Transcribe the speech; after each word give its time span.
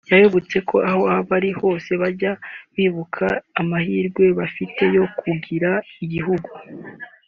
yabibukije 0.11 0.59
ko 0.69 0.77
aho 0.89 1.01
bari 1.29 1.49
hose 1.59 1.91
bajya 2.01 2.31
bibuka 2.75 3.25
amahirwe 3.61 4.23
bafite 4.39 4.83
yo 4.95 5.05
kugira 5.19 5.69
igihugu 6.05 6.49